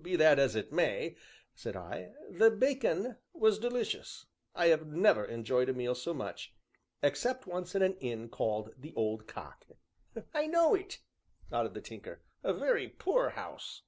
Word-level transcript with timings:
"Be 0.00 0.16
that 0.16 0.38
as 0.38 0.56
it 0.56 0.72
may," 0.72 1.16
said 1.54 1.76
I, 1.76 2.14
"the 2.30 2.50
bacon 2.50 3.18
was 3.34 3.58
delicious. 3.58 4.24
I 4.54 4.68
have 4.68 4.86
never 4.86 5.26
enjoyed 5.26 5.68
a 5.68 5.74
meal 5.74 5.94
so 5.94 6.14
much 6.14 6.54
except 7.02 7.46
once 7.46 7.74
at 7.74 7.82
an 7.82 7.98
inn 7.98 8.30
called 8.30 8.72
'The 8.78 8.94
Old 8.96 9.26
Cock.'" 9.28 9.66
"I 10.32 10.46
know 10.46 10.74
it," 10.74 11.00
nodded 11.50 11.74
the 11.74 11.82
Tinker; 11.82 12.22
"a 12.42 12.54
very 12.54 12.88
poor 12.88 13.28
house." 13.28 13.82